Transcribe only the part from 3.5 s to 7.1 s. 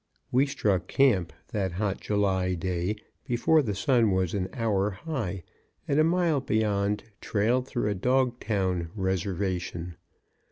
the sun was an hour high, and a mile beyond